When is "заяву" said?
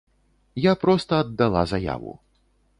1.75-2.19